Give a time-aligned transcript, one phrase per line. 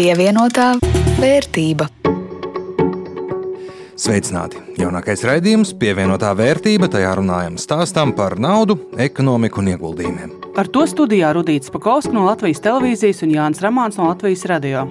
[0.00, 0.78] Pievienotā
[1.20, 1.84] vērtība.
[4.00, 4.56] Sveicināti!
[4.80, 10.32] Jaunākais raidījums, pievienotā vērtība, tajā runājam stāstām par naudu, ekonomiku un ieguldījumiem.
[10.56, 14.86] Ar to studijā Rudīts Pakausks no Latvijas televīzijas un Jānis Ramāns no Latvijas radio.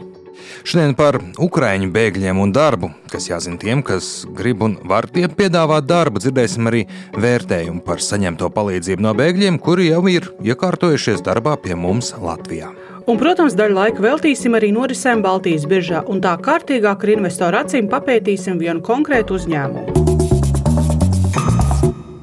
[0.61, 5.89] Šodien par ukraiņu bēgļiem un darbu, kas jāzina tiem, kas grib un var tiem piedāvāt
[5.89, 6.21] darbu.
[6.21, 6.83] Dzirdēsim arī
[7.17, 12.69] vērtējumu par saņemto palīdzību no bēgļiem, kuri jau ir iekārtojušies darbā pie mums Latvijā.
[13.09, 17.87] Un, protams, daļu laika veltīsim arī norisēm Baltijas biržā, un tā kārtīgāk ar investoru acīm
[17.89, 19.89] papētīsim vienu konkrētu uzņēmumu.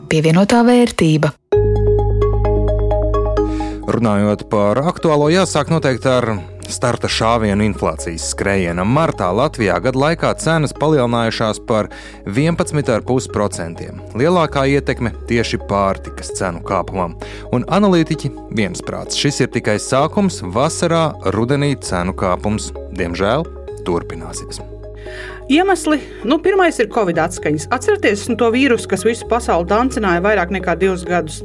[0.07, 1.33] Pievienotā vērtība.
[3.97, 6.25] Runājot par aktuālo, jāsāk noteikti ar
[6.73, 8.91] starta šāvienu inflācijas skrējienam.
[8.97, 11.91] Martā Latvijā gadu laikā cenas palielinājušās par
[12.27, 13.91] 11,5%.
[14.19, 17.17] Lielākā ietekme tieši pārtikas cenu kāpumam.
[17.57, 23.47] Un analītiķi viensprāts, šis ir tikai sākums, vasarā, rudenī cenu kāpums, diemžēl,
[23.87, 24.63] turpināsies.
[25.49, 27.69] Iemesli, nu, pirmais ir Covid atskaņas.
[27.71, 31.37] Atcerieties nu, to vīrusu, kas visu pasauli dancināja vairāk nekā divus gadus,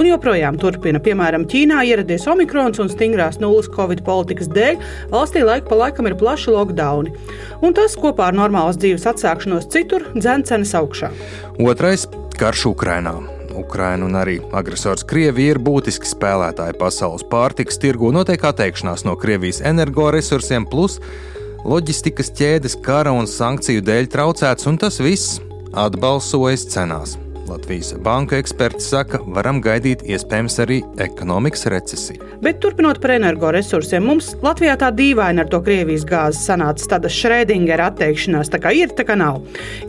[0.00, 0.96] un joprojām turpina.
[1.04, 4.80] Piemēram, Ķīnā ieradies omikrons un stingrās nulles Covid politikas dēļ
[5.12, 7.12] valstī laika pa laikam ir plaši lockdowni.
[7.60, 11.10] Un tas kopā ar normālas dzīves atsākšanos citur dzēn cenas augšā.
[11.60, 12.06] Otrais-
[12.40, 13.18] karš Ukrainā.
[13.60, 19.60] Ukraina un arī agresors Krievija ir būtiski spēlētāji pasaules pārtikas tirgu, notiek atteikšanās no Krievijas
[19.60, 20.98] energoresursiem, plus
[21.68, 25.40] Loģistikas ķēdes kara un sankciju dēļ traucēts, un tas viss
[25.76, 27.18] atbalsojas cenās.
[27.50, 32.28] Latvijas banka eksperti saka, varam gaidīt iespējams arī ekonomikas recesiju.
[32.44, 37.88] Bet turpinot par energoresursiem, mums Latvijā tā dīvaini ar to Krievijas gāzi sanāca tāda Šrēdingera
[37.90, 38.52] atteikšanās.
[38.52, 39.40] Tā kā ir, tā kā nav.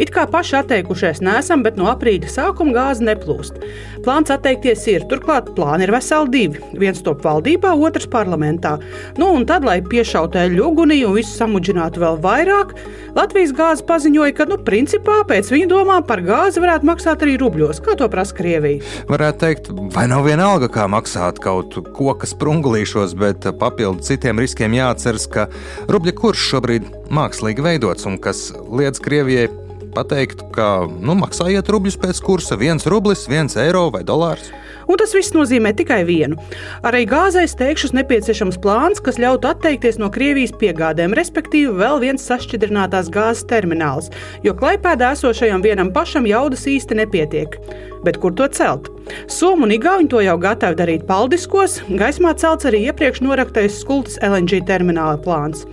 [0.02, 3.62] It kā paši atteikušies nesam, bet no aprīļa sākuma gāze neplūst.
[4.02, 6.66] Plāns atteikties ir, turklāt plāni ir veseli divi.
[6.82, 8.80] Viens top valdībā, otrs parlamentā.
[9.22, 12.74] Nu, un tad, lai piešautu eļļu ugunī un visu samudžinātu vēl vairāk,
[13.12, 17.51] Latvijas gāze paziņoja, ka, nu, principā pēc viņa domām par gāzi varētu maksāt arī rubļu
[17.52, 18.82] rubļos, kā to prasa Krievija.
[19.12, 25.28] Varētu teikt, vai nav vienalga, kā maksāt kaut koka sprungulīšos, bet papildu citiem riskiem jāatceras,
[25.32, 25.48] ka
[25.92, 29.50] rubļa kurs šobrīd mākslīgi veidots un kas liedz Krievijai
[29.92, 34.48] pateikt, ka nu, maksājiet rubļus pēc kursa, viens rublis, viens eiro vai dolārs.
[34.92, 36.36] Un tas viss nozīmē tikai vienu.
[36.84, 43.08] Arī gāzei steigšus nepieciešams plāns, kas ļautu atteikties no Krievijas piegādēm, respektīvi vēl viens sašķidrinātās
[43.14, 44.12] gāzes termināls,
[44.44, 47.56] jo klaipēdā esošajam vienam pašam jaudas īsti nepietiek.
[48.04, 48.90] Bet kur to celt?
[49.32, 54.64] Somu un Igauni to jau gatavi darīt paldiskos, gaismā celts arī iepriekš noraktais skultas LNG
[54.68, 55.64] termināla plāns.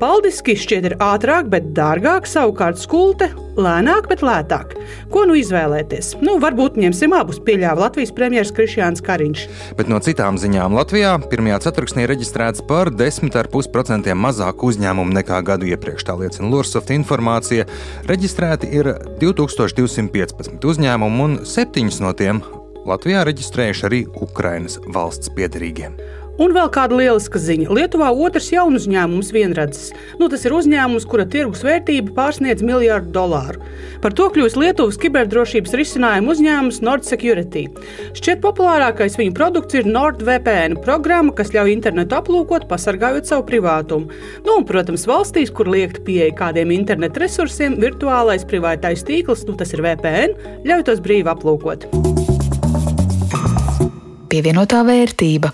[0.00, 3.28] Paldiski šķiet ir ātrāk, bet dārgāk, savukārt skulte
[3.60, 4.72] lēnāk, bet lētāk.
[5.12, 6.14] Ko nu izvēlēties?
[6.24, 9.44] Nu, varbūt ņemsim abus, pieļāva Latvijas premjerministrs Krišjāns Kariņš.
[9.78, 16.06] Bet no citām ziņām Latvijā pirmajā ceturksnī reģistrēts par 10,5% mazāk uzņēmumu nekā gadu iepriekš.
[16.08, 17.66] Tā liecina Lorsoft informācija.
[18.10, 22.44] Reģistrēti ir 2215 uzņēmumi un septiņus no tiem
[22.88, 25.92] Latvijā reģistrējuši arī Ukrainas valsts piedarīgie.
[26.40, 27.68] Un vēl kāda lieliska ziņa.
[27.76, 29.90] Lietuvā otrs jaunu uzņēmums vienradzes.
[30.16, 33.60] Nu, tas ir uzņēmums, kura tirgus vērtība pārsniedz miljardu dolāru.
[34.00, 37.66] Par to kļūst Lietuvas kiberdrošības risinājumu uzņēmums Nord Security.
[38.16, 44.08] Šķiet populārākais viņu produkts ir NordVPN programma, kas ļauj internetu aplūkot, pasargājot savu privātumu.
[44.46, 49.76] Nu, un, protams, valstīs, kur liekt pieeja kādiem internetu resursiem, virtuālais privātais tīkls, nu, tas
[49.76, 51.90] ir VPN, ļauj tos brīvi aplūkot.
[54.32, 55.52] Pievienotā vērtība.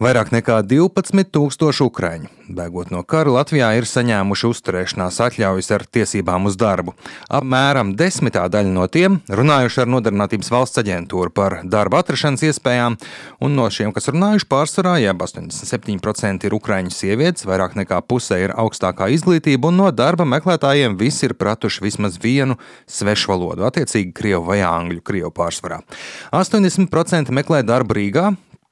[0.00, 6.56] Vairāk nekā 12,000 ukrāņu, bēgot no kara, Latvijā ir saņēmuši uzturēšanās atļaujas ar tiesībām uz
[6.56, 6.94] darbu.
[7.28, 12.96] Apmēram desmitā daļa no tiem runājuši ar Nodarbinātības valsts aģentūru par darba atrašanās iespējām,
[13.44, 18.56] un no šiem, kas runājuši, pārsvarā jeb 87% ir ukrāņu sievietes, vairāk nekā pusē ir
[18.56, 22.56] augstākā izglītība, un no darba meklētājiem visi ir pratuši vismaz vienu
[22.88, 25.84] svešu valodu, attiecīgi krievu vai angļu, krievu pārsvarā.
[26.32, 28.30] 80% meklē darbu Rīgā,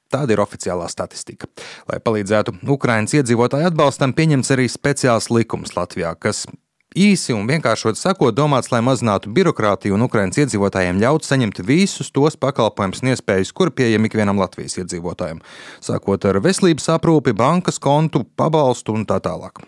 [0.09, 1.45] Tāda ir oficiālā statistika.
[1.89, 6.47] Lai palīdzētu Ukraiņas iedzīvotāju atbalstam, pieņemts arī speciāls likums Latvijā, kas
[6.97, 12.39] īsi un vienkāršot sakot, domāts, lai mazinātu birokrātiju un Ukraiņas iedzīvotājiem ļautu saņemt visus tos
[12.41, 15.43] pakalpojumus un iespējas, kur pieejami ikvienam Latvijas iedzīvotājam,
[15.85, 19.61] sākot ar veselības aprūpi, bankas kontu, pabalstu un tā tālāk.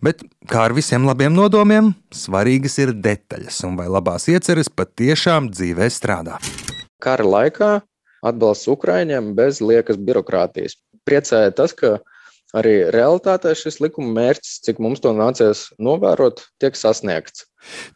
[0.00, 5.90] Bet, kā ar visiem labiem nodomiem, svarīgas ir detaļas, un vai labās ieceres patiešām dzīvē
[5.92, 6.38] strādā.
[7.02, 7.72] Kara laikā
[8.26, 10.78] atbalsts Ukraiņiem bez liekas birokrātijas.
[11.08, 11.98] Priecēja tas, ka
[12.56, 17.47] arī realitātē šis likuma mērķis, cik mums to nācies novērot, tiek sasniegts.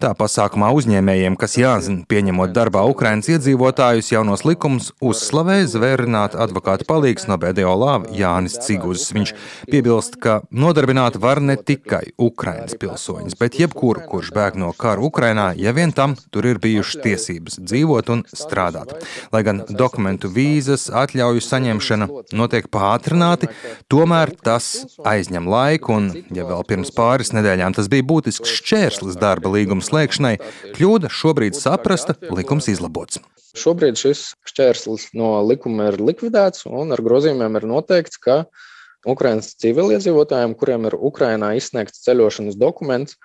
[0.02, 7.28] Tā pasākumā uzņēmējiem, kas jāzina, pieņemot darbā Ukraiņas iedzīvotājus, jaunos likumus uzslavēja zvērināta advokāta palīgs
[7.30, 9.12] no BDO lāva Jānis Ciguzs.
[9.14, 9.32] Viņš
[9.70, 15.52] piebilst, ka nodarbināt var ne tikai Ukraiņas pilsoņus, bet jebkuru, kurš bēg no kara Ukrainā,
[15.58, 18.96] ja vien tam tur ir bijušas tiesības dzīvot un strādāt.
[19.32, 23.52] Lai gan dokumentu vīzas atļauju saņemšana notiek pātrināti,
[23.92, 24.72] tomēr tas
[25.06, 30.34] aizņem laiku, un, ja vēl pirms pāris nedēļām tas bija būtisks šķērslis darba līguma slēgšanai,
[30.76, 33.20] kļūda šobrīd saprasta, likums izlabots.
[33.58, 38.44] Šobrīd šis šķērslis no likuma ir likvidēts, un ar grozījumiem ir noteikts, ka
[39.08, 43.18] Ukraiņas civiliedzīvotājiem, kuriem ir Ukrainā izsniegts ceļošanas dokuments,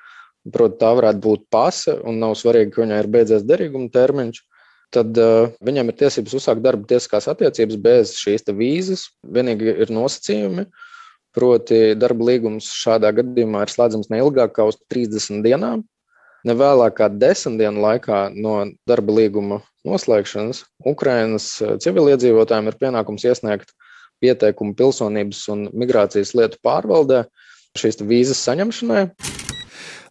[0.51, 4.41] proti, tā varētu būt pase, un nav svarīgi, ka viņai ir beidzies derīguma termiņš,
[4.95, 9.07] tad uh, viņam ir tiesības uzsākt darba tiesiskās attiecības bez šīs vīzes.
[9.23, 10.67] Vienīgi ir nosacījumi,
[11.35, 15.83] proti, darba līgums šādā gadījumā ir slēdzams ne ilgāk kā uz 30 dienām,
[16.45, 23.25] ne vēlāk kā desmit dienu laikā no darba līguma noslēgšanas Ukrainas eh, civiliedzīvotājiem ir pienākums
[23.27, 23.73] iesniegt
[24.23, 27.25] pieteikumu pilsonības un migrācijas lietu pārvaldē
[27.77, 29.09] šīs vīzas saņemšanai.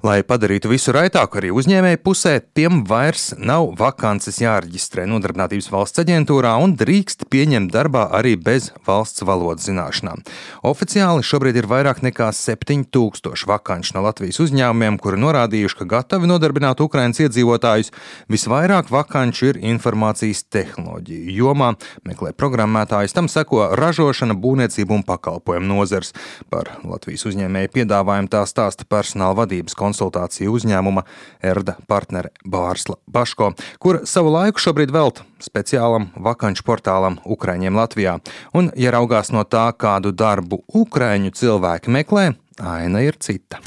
[0.04, 6.52] Lai padarītu visu raitāku arī uzņēmēju pusē, tiem vairs nav vakances jāreģistrē Nodarbinātības valsts aģentūrā
[6.60, 10.20] un drīkst pieņemt darbā arī bez valsts valodas zināšanām.
[10.68, 16.82] Oficiāli šobrīd ir vairāk nekā 7000 vakanču no Latvijas uzņēmumiem, kuri norādījuši, ka gatavi nodarbināt
[16.84, 17.92] Ukraiņas iedzīvotājus.
[18.28, 21.72] Visvairāk vakanču ir informācijas tehnoloģiju jomā,
[22.04, 26.12] meklē programmētājs, tam seko ražošana, būvniecība un pakalpojumu nozars.
[26.52, 31.06] Par Latvijas uzņēmēju piedāvājumu tā stāsta personāla vadības konsultācija konsultāciju uzņēmuma
[31.44, 33.52] Erda partnere Bārsla Baško,
[33.82, 38.18] kur savu laiku šobrīd velta speciālam vakanču portālam Ukraiņiem Latvijā.
[38.56, 42.30] Un, ja raugās no tā, kādu darbu Ukraiņu cilvēki meklē,
[42.60, 43.62] aina ir cita.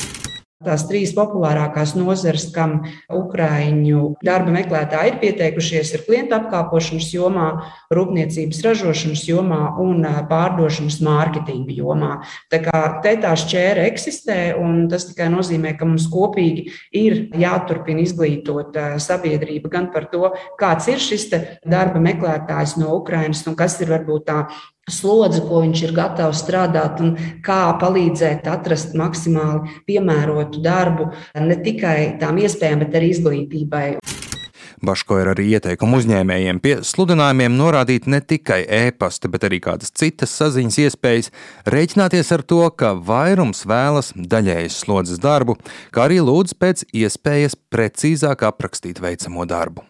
[0.59, 2.81] Tās trīs populārākās nozares, kam
[3.15, 7.45] ukrāņu darba meklētāji ir pieteikušies, ir klienta apkalpošanas jomā,
[7.95, 12.09] rūpniecības ražošanas jomā un pārdošanas mārketinga jomā.
[12.51, 18.03] Tā kā te tā šķēra eksistē, un tas tikai nozīmē, ka mums kopīgi ir jāturpina
[18.03, 21.29] izglītot sabiedrība gan par to, kāds ir šis
[21.63, 24.44] darba meklētājs no Ukrainas un kas ir varbūt tā
[24.94, 27.15] slodzi, ko viņš ir gatavs strādāt un
[27.45, 33.88] kā palīdzēt atrast maksimāli piemērotu darbu ne tikai tām iespējām, bet arī izglītībai.
[34.80, 40.31] Baško ir arī ieteikumu uzņēmējiem pie sludinājumiem norādīt ne tikai e-pasta, bet arī kādas citas
[40.39, 41.31] saziņas iespējas,
[41.68, 45.57] rēķināties ar to, ka vairums vēlas daļējas slodzes darbu,
[45.91, 49.83] kā arī lūdz pēc iespējas precīzāk aprakstīt veicamo darbu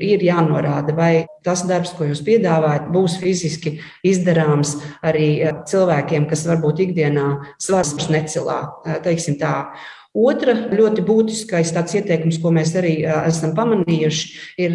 [0.00, 3.76] ir jānorāda, vai tas darbs, ko jūs piedāvājat, būs fiziski
[4.06, 4.76] izdarāms
[5.06, 7.28] arī eh, cilvēkiem, kas varbūt ikdienā
[7.60, 8.60] svars necilā.
[8.86, 9.54] Eh, teiksim tā.
[10.10, 14.72] Otra ļoti būtiskais tāds ieteikums, ko mēs arī esam pamanījuši, ir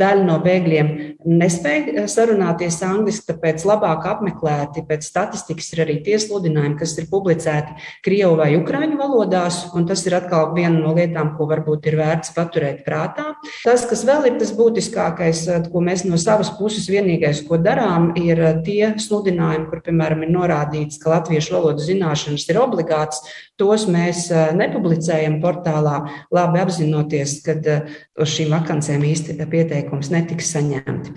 [0.00, 0.92] daļa no bēgļiem
[1.28, 7.76] nespēja sarunāties angliski, tāpēc labāk apmeklēti pēc statistikas ir arī tie sludinājumi, kas ir publicēti
[8.06, 12.32] Krievu vai Ukraiņu valodās, un tas ir atkal viena no lietām, ko varbūt ir vērts
[12.38, 13.34] paturēt prātā.
[13.66, 18.40] Tas, kas vēl ir tas būtiskākais, ko mēs no savas puses vienīgais, ko darām, ir
[18.64, 23.20] tie sludinājumi, kur, piemēram, ir norādīts, ka latviešu valodas zināšanas ir obligāts,
[23.60, 24.30] tos mēs
[24.77, 25.95] nepublicējam publicējam portālā,
[26.31, 27.87] labi apzinoties, ka eh,
[28.19, 31.13] uz šīm vakancēm īsti pieteikums netiks saņemti.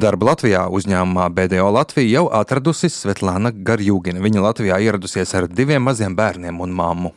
[0.00, 4.22] Darba Latvijā uzņēmumā BDO Latvija jau atradusi Svetlāna Garjūgina.
[4.22, 7.12] Viņa Latvijā ieradusies ar diviem maziem bērniem un mammu.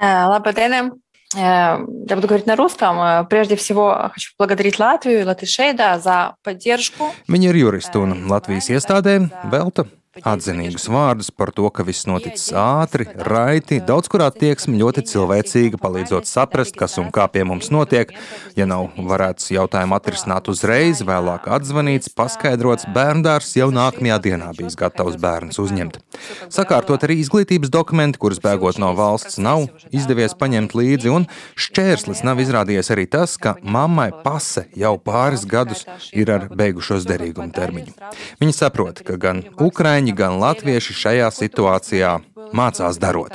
[0.00, 0.92] Labdien!
[1.34, 3.26] Я буду говорить на русском.
[3.28, 7.12] Прежде всего, хочу поблагодарить Латвию и латышей да, за поддержку.
[7.28, 9.84] Viņa ir jurista un Latvijas iestādē velta
[10.21, 16.29] atzinīgus vārdus par to, ka viss noticis ātri, raiti, daudz kur attieksme ļoti cilvēcīga, palīdzot
[16.29, 18.13] saprast, kas un kā pie mums notiek.
[18.53, 25.17] Ja nav varēts jautājumu atrisināt uzreiz, vēlāk atzvanīts, paskaidrots, bērndārs jau nākamajā dienā bijis gatavs
[25.21, 25.97] bērns uzņemt.
[26.53, 31.25] Sakārtot arī izglītības dokumenti, kurus bēgot no valsts nav izdevies paņemt līdzi, un
[31.57, 37.49] šķērslis nav izrādījies arī tas, ka mammai pase jau pāris gadus ir ar beigušos derīguma
[37.55, 37.97] termiņu.
[38.43, 42.19] Viņa saprot, ka gan Ukraiņa, ukraiņi, gan latvieši šajā situācijā
[42.53, 43.33] mācās darot.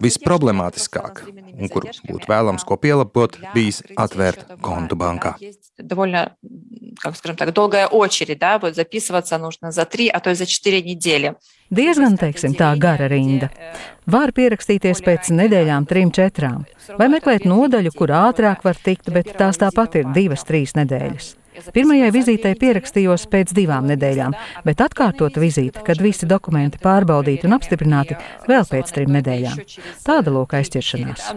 [0.00, 1.26] Visproblemātiskāk,
[1.60, 5.36] un kur būtu vēlams ko pielabot, bijis atvērt kontu bankā.
[11.68, 13.50] Diezgan, teiksim, tā gara rinda.
[14.06, 16.64] Var pierakstīties pēc nedēļām, trim, četrām,
[16.96, 21.34] vai meklēt nodaļu, kur ātrāk var tikt, bet tās tāpat ir divas, trīs nedēļas.
[21.76, 24.36] Pirmajai vizītei pierakstījos pēc divām nedēļām,
[24.66, 29.62] bet atkārtot vizīti, kad visi dokumenti pārbaudīti un apstiprināti, vēl pēc trim nedēļām.
[30.06, 31.30] Tāda lūk aizķeršanās.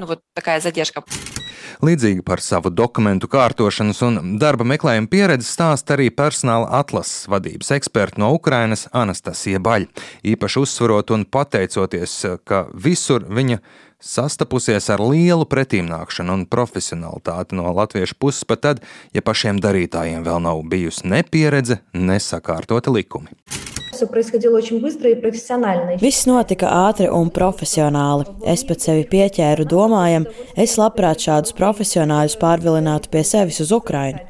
[1.85, 8.19] Līdzīgi par savu dokumentu kārtošanas un darba meklējuma pieredzi stāsta arī personāla atlases vadības eksperta
[8.19, 9.87] no Ukrainas Anastasija Baļa.
[10.33, 13.61] Īpaši uzsverot un pateicoties, ka visur viņa
[13.99, 20.39] sastapusies ar lielu pretīmnākšanu un profesionalitāti no latviešu puses, pat tad, ja pašiem darītājiem vēl
[20.45, 23.35] nav bijusi ne pieredze, ne sakārtota likumi.
[25.99, 28.29] Viss notika ātri un profesionāli.
[28.47, 34.23] Es pat sevi pieķēru domājam, es labprāt šādus profesionāļus pārvilinātu pie sevis uz Ukrajinu.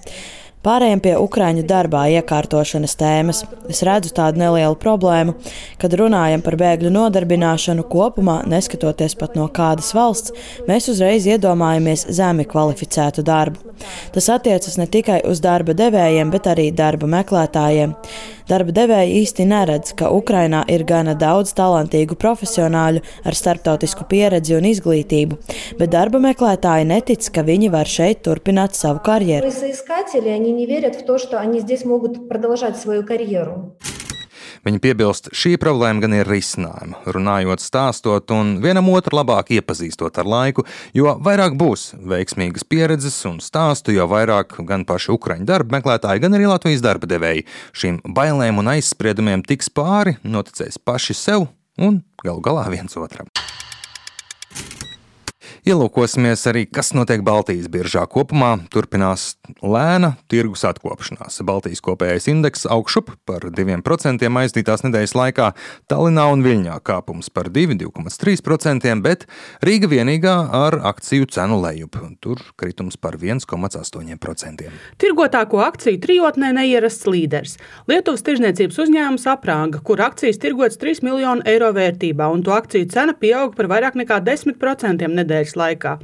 [0.60, 3.46] Pārējiem pie Ukrāņu darbā iekārtošanas tēmas.
[3.72, 5.38] Es redzu tādu nelielu problēmu,
[5.80, 10.36] kad runājam par bēgļu nodarbināšanu kopumā, neskatoties pat no kādas valsts,
[10.68, 13.72] mēs uzreiz iedomājamies zemi kvalificētu darbu.
[14.12, 17.96] Tas attiecas ne tikai uz darba devējiem, bet arī darba meklētājiem.
[18.50, 24.66] Darba devēji īsti neredz, ka Ukrainā ir gana daudz talantīgu profesionāļu ar starptautisku pieredzi un
[24.72, 25.38] izglītību,
[25.78, 29.54] bet darba meklētāji netic, ka viņi var šeit turpināt savu karjeru.
[34.68, 40.28] Viņa piebilst, šī problēma gan ir risinājuma, runājot, stāstot un vienam otru labāk iepazīstot ar
[40.30, 46.24] laiku, jo vairāk būs veiksmīgas pieredzes un stāstu, jo vairāk gan paši ukraiņu darba meklētāji,
[46.26, 51.48] gan arī Latvijas darba devēji šīm bailēm un aizspriedumiem tiks pāri, noticēs paši sev
[51.80, 53.32] un galu galā viens otram.
[55.70, 58.56] Ielūkosimies arī, kas notiek Baltijas biržā kopumā.
[58.74, 61.36] Turpinās lēna tirgus atkopšanās.
[61.46, 65.52] Baltijas kopējais indeks augšup par 2% aizdītās nedēļas laikā,
[65.92, 69.28] Tallinā un Viļņā kāpums par 2,3%, bet
[69.62, 72.00] Rīga vienīgā ar akciju cenu lejup.
[72.24, 74.74] Tur kritums par 1,8%.
[74.98, 77.60] Tirgotāko akciju trijotnē neierasts līderis.
[77.92, 83.14] Lietuvas tirzniecības uzņēmums aprāga, kur akcijas tirgotas 3 miljonu eiro vērtībā, un to akciju cena
[83.14, 85.98] pieauga par vairāk nekā 10% nedēļas nedēļas laikā.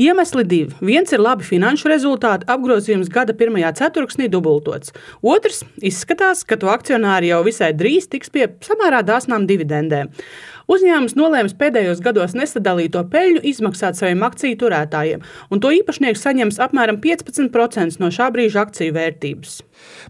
[0.00, 0.76] Iemesli divi.
[0.84, 4.94] Viens ir labi finanšu rezultāti, apgrozījums gada pirmajā ceturksnī dubultots.
[5.22, 10.12] Otrs izskatās, ka to akcionāri jau visai drīz tiks pie samērā dāsnām dividendēm.
[10.70, 17.00] Uzņēmums nolēma pēdējos gados nesadalīto peļņu izmaksāt saviem akciju turētājiem, un to īpašnieks saņems apmēram
[17.02, 19.56] 15% no šā brīža akciju vērtības.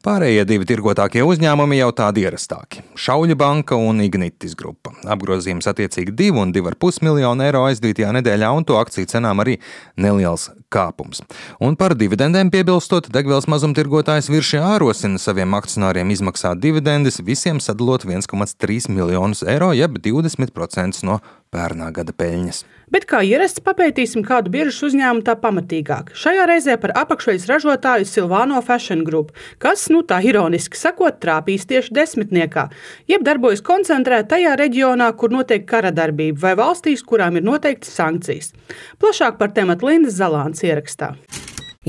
[0.05, 4.93] Pārējie divi tirgotākie uzņēmumi jau tādi ierastāki- Šauļa banka un Ignitis grupa.
[5.05, 9.59] Apgrozījums attiecīgi 2,5 miljonu eiro aizdītajā nedēļā, un to akciju cenām arī
[9.97, 11.23] neliels kāpums.
[11.61, 18.89] Un par dividendēm piebilstot, degvielas mazumtirgotājs Viršie ārosina saviem akcionāriem izmaksāt dividendes, visiem sadalot 1,3
[18.89, 21.21] miljonus eiro, jeb 20 10% no
[21.51, 22.63] pērnā gada peļņas.
[22.91, 26.13] Bet kā ierasts, papētīsim kādu biržas uzņēmumu tā pamatīgāk.
[26.19, 29.31] Šajā reizē par apakšveļas ražotāju Silvāno Fashion Group,
[29.63, 32.67] kas, nu tā ironiski sakot, trāpīs tieši desmitniekā,
[33.11, 38.55] jeb darbojas koncentrēt tajā reģionā, kur notiek kara darbība, vai valstīs, kurām ir noteikti sankcijas.
[39.03, 41.15] Plašāk par tematu Lindas Zalāns ierakstā.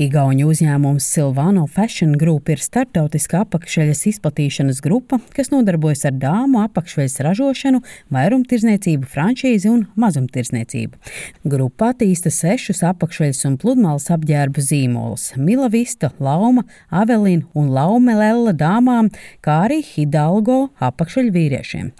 [0.00, 7.18] Igauņu uzņēmums Silvano Fashion Group ir starptautiska apakšveļas izplatīšanas grupa, kas nodarbojas ar dāmu apakšveļas
[7.26, 7.82] ražošanu,
[8.16, 10.96] vairumtirdzniecību, franšīzi un mazumtirdzniecību.
[11.44, 19.12] Grupa attīsta sešus apakšveļas un pludmales apģērbu zīmolus- Mila Vista, Lauma, Avelina un Laumelella dāmām,
[19.44, 21.92] kā arī Hidalgo apakšveļu vīriešiem.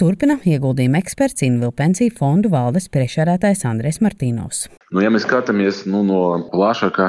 [0.00, 4.64] Turpina ieguldījuma eksperts Invila pensiju fondu valdes priekšsēdētājs Andrēs Martīnovs.
[4.90, 6.22] Nu, ja mēs skatāmies nu, no
[6.52, 7.08] plašākā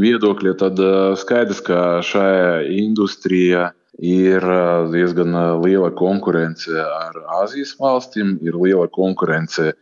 [0.00, 0.80] viedokļa, tad
[1.20, 3.70] skaidrs, ka šajā industrijā
[4.02, 4.44] ir
[4.92, 9.74] diezgan liela konkurence ar Āzijas valstīm, ir liela konkurence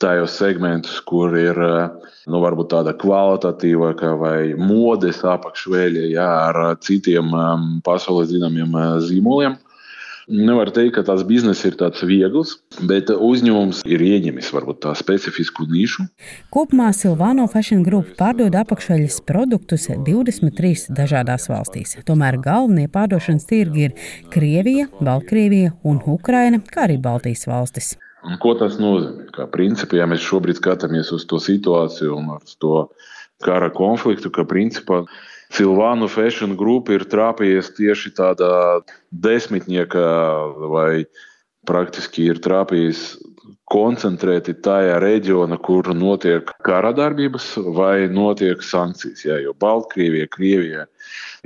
[0.00, 7.34] tajos segmentos, kur ir nu, varbūt tāda kvalitatīvāka vai modes apakšveļa jā, ar citiem
[7.86, 9.58] pasaules zināmiem zīmoliem.
[10.30, 12.52] Nevar teikt, ka tās biznesa ir tāds viegls,
[12.86, 16.04] bet uzņēmums ir ieņemis varbūt tā specifisku nišu.
[16.54, 21.96] Kopumā Silvano Fashion Group pārdod apakšveļas produktus 23 dažādās valstīs.
[22.06, 23.96] Tomēr galvenie pārdošanas tirgi ir
[24.30, 27.96] Krievija, Baltkrievija un Ukraina, kā arī Baltijas valstis.
[28.22, 29.26] Un ko tas nozīmē?
[29.34, 32.86] Kā principā, ja mēs šobrīd skatāmies uz to situāciju un uz to
[33.42, 35.02] kara konfliktu, ka principā
[35.50, 38.52] Silvānu Fashion Group ir trāpījies tieši tādā
[39.10, 40.04] desmitnieka
[40.70, 41.04] vai
[41.66, 43.18] praktiski ir trāpījis
[43.70, 49.22] koncentrēti tajā reģionā, kur notiek kara darbības vai notiek sankcijas.
[49.26, 50.86] Jā, jo Baltkrievija, Krievija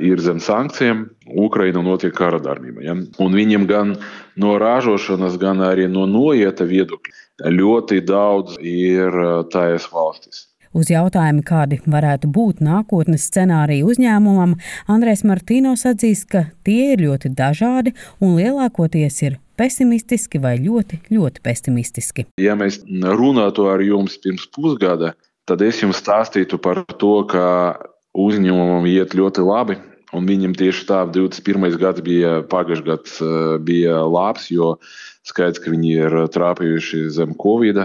[0.00, 2.84] ir zem sankcijiem, Ukraina notiek kara darbība.
[2.86, 2.96] Ja?
[2.96, 3.96] Un viņiem gan
[4.40, 9.20] no ražošanas, gan arī no noieta viedokļa ļoti daudz ir
[9.52, 10.46] tajās valstīs.
[10.74, 14.56] Uz jautājumu, kādi varētu būt nākotnes scenāriji uzņēmumam,
[14.90, 21.42] Andrēs Martīnos atzīst, ka tie ir ļoti dažādi un lielākoties ir pesimistiski vai ļoti, ļoti
[21.46, 22.26] pesimistiski.
[22.42, 25.12] Ja mēs runātu ar jums pirms pusgada,
[25.46, 27.46] tad es jums stāstītu par to, ka
[28.18, 29.78] uzņēmumam iet ļoti labi.
[30.14, 31.74] Un viņam tieši tā 21.
[31.78, 33.14] gads bija pagājušajā gads
[33.66, 34.74] bija labs, jo
[35.26, 37.80] skaidrs, ka viņi ir trāpījuši zem Covid.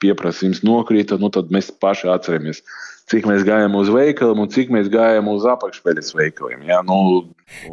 [0.00, 2.62] Pieprasījums nokrita, nu tad mēs paši atceramies,
[3.10, 6.62] cik mēs gājām uz veikalu un cik mēs gājām uz apakšpeļas veikaliem.
[6.68, 6.78] Ja?
[6.86, 7.00] Nu,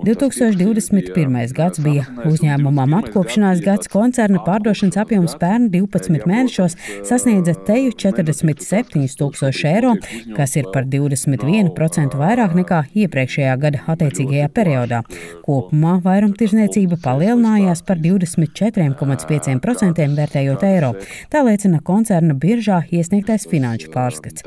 [0.03, 1.53] 2021.
[1.53, 3.89] gads bija uzņēmumam atkopšanās gads.
[3.91, 6.75] Koncerna pārdošanas apjoms pērn 12 mēnešos
[7.07, 9.93] sasniedza teju 47 tūkstoši eiro,
[10.37, 14.99] kas ir par 21% vairāk nekā iepriekšējā gada attiecīgajā periodā.
[15.45, 20.91] Kopumā vairumtirdzniecība palielinājās par 24,5% vērtējot eiro.
[21.31, 24.41] Tā liecina koncerna biržā iesniegtais finanšu pārskats.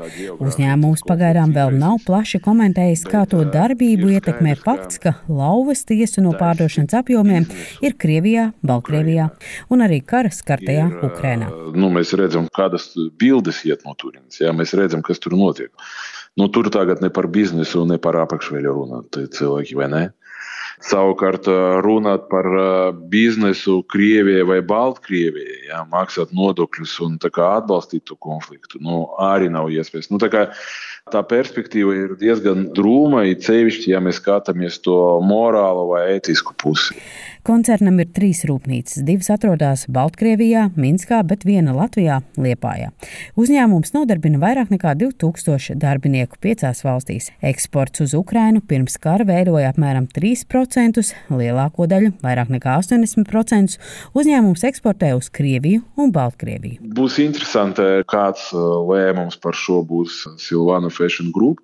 [0.81, 6.31] Uzņēmums pagaidām vēl nav plaši komentējis, kā to darbību ietekmē fakts, ka lauvas tiesu no
[6.33, 7.45] pārdošanas apjomiem
[7.85, 9.27] ir Krievijā, Baltkrievijā
[9.69, 11.51] un arī kara skartajā Ukrainā.
[11.77, 12.89] Nu, mēs redzam, kādas
[13.21, 14.39] bildes iet no turienes.
[14.41, 14.55] Ja?
[14.57, 15.69] Mēs redzam, kas tur notiek.
[16.39, 19.03] Nu, tur tagad ne par biznesu, ne par apakšveļu runā
[19.37, 20.03] cilvēki, vai ne?
[20.81, 21.45] Savukārt,
[21.85, 22.47] runāt par
[23.11, 30.09] biznesu Krievijai vai Baltkrievijai, ja, maksāt nodokļus un atbalstīt to konfliktu, nu, arī nav iespējams.
[30.09, 30.47] Nu, kā,
[31.09, 36.97] tā perspektīva ir diezgan drūma, it sevišķi, ja mēs skatāmies to morālo vai ētisku pusi.
[37.41, 38.99] Koncernam ir trīs rūpnīcas.
[39.01, 42.91] Divas atrodas Baltkrievijā, Minskā, bet viena Latvijā, Liepājā.
[43.33, 47.31] Uzņēmums nodarbina vairāk nekā 2000 darbinieku piecās valstīs.
[47.41, 51.01] Eksports uz Ukrainu pirms kara veidoja apmēram 3%,
[51.33, 53.81] lielāko daļu, vairāk nekā 80%,
[54.13, 56.93] uzņēmums eksportē uz Krieviju un Baltkrieviju.
[56.93, 61.61] Būs interesanti, kāds uh, lēmums par šo būs Silvana Fashion Group.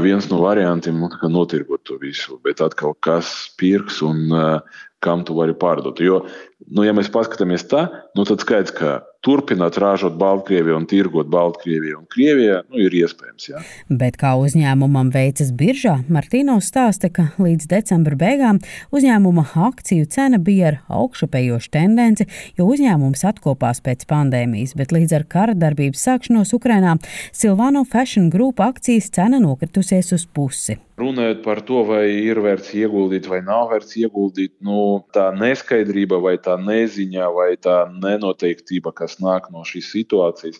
[0.00, 5.24] Viens no variantiem ir nu, notirgot to visu, bet atkal kas pirks un uh, kam
[5.24, 6.00] tu vari pārdot.
[6.04, 6.24] Jo,
[6.68, 11.98] nu, ja mēs paskatāmies tā, nu, tad skaidrs, ka turpināt ražot Baltkrieviju un tirgot Baltkrieviju
[11.98, 13.48] un Krievijā nu, ir iespējams.
[13.50, 13.60] Jā.
[14.00, 18.62] Bet kā uzņēmumam veicas biržā, Martīnos stāsta, ka līdz decembra beigām
[18.96, 25.28] uzņēmuma akciju cena bija ar augšupējošu tendenci, jo uzņēmums atkopās pēc pandēmijas, bet līdz ar
[25.28, 26.96] kara darbības sākšanos Ukrainā
[27.32, 30.80] Silvano Fashion Group akcijas cena nokritusies uz pusi.
[31.00, 36.36] Runājot par to, vai ir vērts ieguldīt vai nav vērts ieguldīt, nu, tā neskaidrība, vai
[36.42, 40.58] tā neziņa, vai tā nenoteiktība, kas nāk no šīs situācijas,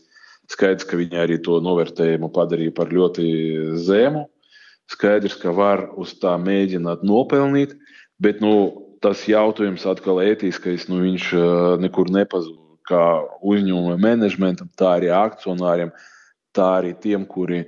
[0.50, 3.26] skaidrs, ka viņi arī to novērtējumu padarīja par ļoti
[3.86, 4.26] zemu.
[4.90, 7.76] Skaidrs, ka var uz tā mēģināt nopelnīt,
[8.22, 8.54] bet nu,
[9.04, 11.30] tas jautājums atkal ētiskais, nu, viņš
[11.82, 12.58] nekur nepazūd.
[12.90, 15.92] Kā uzņēmuma menedžmentam, tā arī akcionāriem,
[16.56, 17.60] tā arī tiem, kuri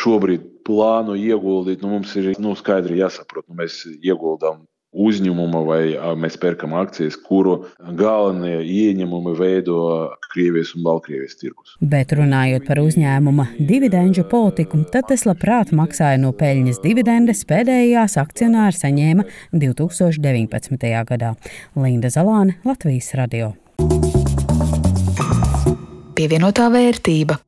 [0.00, 5.82] šobrīd plāno ieguldīt, nu, mums ir nu, skaidri jāsaprot, nu, mēs ieguldām uzņēmuma vai
[6.18, 7.58] mēs pērkam akcijas, kuru
[7.98, 9.78] galvenie ieņēmumi veido
[10.32, 11.76] Krievijas un Baltkrievijas tirgus.
[11.80, 18.78] Bet runājot par uzņēmuma dividendžu politiku, tad es labprāt maksāju no peļņas dividendes pēdējās akcionāri
[18.78, 20.90] saņēma 2019.
[21.12, 21.34] gadā.
[21.76, 23.52] Linda Zalāne, Latvijas radio.
[26.18, 27.38] Pievienotā vērtība.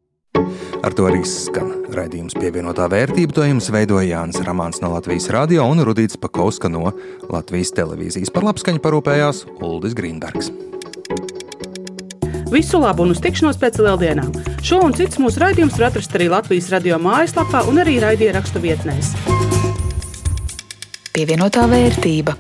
[0.80, 3.34] Ar to arī skan raidījums pievienotā vērtība.
[3.36, 6.92] To jums veidoja Jānis Ramāns no Latvijas radio un Rudīts Pakauska no
[7.30, 8.32] Latvijas televīzijas.
[8.34, 10.52] Par labskaņu parūpējās Uldis Grīnbergs.
[12.50, 14.32] Visu labu un uz tikšanos pēc lieldienām!
[14.66, 19.14] Šo un citus mūsu raidījumus var atrast arī Latvijas radio mājaslapā un arī raidierakstu vietnēs.
[21.14, 22.34] Pievienotā vērtība.